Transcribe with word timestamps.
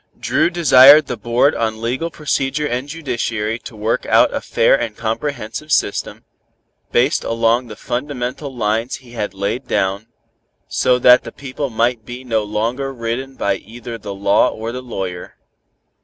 Dru 0.19 0.49
desired 0.49 1.05
the 1.05 1.15
Board 1.15 1.53
on 1.53 1.79
Legal 1.79 2.09
Procedure 2.09 2.65
and 2.65 2.89
Judiciary 2.89 3.59
to 3.59 3.75
work 3.75 4.03
out 4.07 4.33
a 4.33 4.41
fair 4.41 4.73
and 4.73 4.97
comprehensive 4.97 5.71
system, 5.71 6.25
based 6.91 7.23
along 7.23 7.67
the 7.67 7.75
fundamental 7.75 8.51
lines 8.51 8.95
he 8.95 9.11
had 9.11 9.35
laid 9.35 9.67
down, 9.67 10.07
so 10.67 10.97
that 10.97 11.21
the 11.23 11.31
people 11.31 11.69
might 11.69 12.03
be 12.03 12.23
no 12.23 12.41
longer 12.41 12.91
ridden 12.91 13.35
by 13.35 13.57
either 13.57 13.99
the 13.99 14.15
law 14.15 14.49
or 14.49 14.71
the 14.71 14.81
lawyer. 14.81 15.35